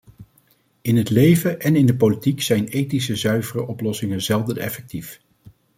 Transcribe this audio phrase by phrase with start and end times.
[0.81, 5.21] In het leven en in de politiek zijn ethisch zuivere oplossingen zelden effectief.